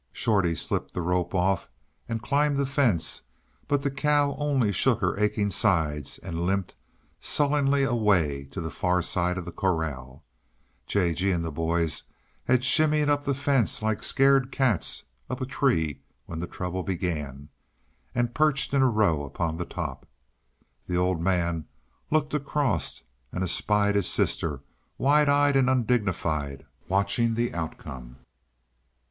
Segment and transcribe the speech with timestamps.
[0.11, 1.69] Shorty slipped the rope off
[2.09, 3.21] and climbed the fence,
[3.67, 6.73] but the cow only shook her aching sides and limped
[7.19, 10.23] sullenly away to the far side of the corral.
[10.87, 11.13] J.
[11.13, 11.29] G.
[11.29, 12.01] and the boys
[12.45, 17.49] had shinned up the fence like scared cats up a tree when the trouble began,
[18.15, 20.07] and perched in a row upon the top.
[20.87, 21.67] The Old Man
[22.09, 24.61] looked across and espied his sister,
[24.97, 28.15] wide eyed and undignified, watching the outcome.